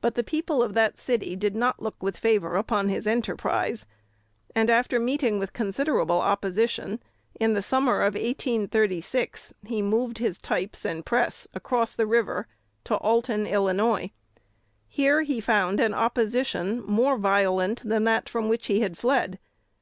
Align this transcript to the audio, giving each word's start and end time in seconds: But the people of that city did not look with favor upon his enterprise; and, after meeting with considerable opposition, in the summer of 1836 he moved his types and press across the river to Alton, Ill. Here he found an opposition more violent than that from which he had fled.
But 0.00 0.14
the 0.14 0.24
people 0.24 0.62
of 0.62 0.72
that 0.72 0.96
city 0.98 1.36
did 1.36 1.54
not 1.54 1.82
look 1.82 2.02
with 2.02 2.16
favor 2.16 2.56
upon 2.56 2.88
his 2.88 3.06
enterprise; 3.06 3.84
and, 4.54 4.70
after 4.70 4.98
meeting 4.98 5.38
with 5.38 5.52
considerable 5.52 6.20
opposition, 6.22 7.02
in 7.38 7.52
the 7.52 7.60
summer 7.60 7.96
of 8.00 8.14
1836 8.14 9.52
he 9.66 9.82
moved 9.82 10.16
his 10.16 10.38
types 10.38 10.86
and 10.86 11.04
press 11.04 11.46
across 11.52 11.94
the 11.94 12.06
river 12.06 12.48
to 12.84 12.96
Alton, 12.96 13.46
Ill. 13.46 14.00
Here 14.88 15.20
he 15.20 15.38
found 15.38 15.80
an 15.80 15.92
opposition 15.92 16.82
more 16.86 17.18
violent 17.18 17.82
than 17.86 18.04
that 18.04 18.30
from 18.30 18.48
which 18.48 18.68
he 18.68 18.80
had 18.80 18.96
fled. 18.96 19.38